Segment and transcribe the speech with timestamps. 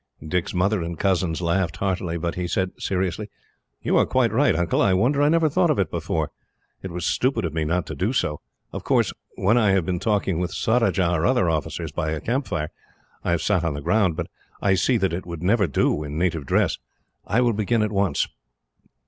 [0.27, 3.29] Dick's mother and cousins laughed heartily, but he said, seriously,
[3.83, 4.81] "You are quite right, Uncle.
[4.81, 6.31] I wonder I never thought of it before.
[6.81, 8.41] It was stupid of me not to do so.
[8.73, 12.47] Of course, when I have been talking with Surajah or other officers, by a camp
[12.47, 12.71] fire,
[13.23, 14.25] I have sat on the ground; but
[14.59, 16.79] I see that it would never do, in native dress.
[17.27, 18.27] I will begin at once."